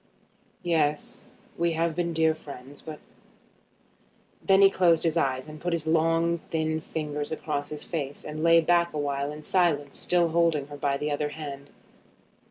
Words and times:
"Yes; 0.63 1.35
we 1.59 1.73
have 1.73 1.95
been 1.95 2.11
dear 2.11 2.33
friends. 2.33 2.81
But" 2.81 2.97
Then 4.43 4.63
he 4.63 4.71
closed 4.71 5.03
his 5.03 5.15
eyes, 5.15 5.47
and 5.47 5.61
put 5.61 5.73
his 5.73 5.85
long 5.85 6.39
thin 6.49 6.81
fingers 6.81 7.31
across 7.31 7.69
his 7.69 7.83
face, 7.83 8.25
and 8.25 8.41
lay 8.41 8.61
back 8.61 8.93
awhile 8.93 9.31
in 9.31 9.43
silence, 9.43 9.99
still 9.99 10.29
holding 10.29 10.65
her 10.69 10.77
by 10.77 10.97
the 10.97 11.11
other 11.11 11.29
hand. 11.29 11.69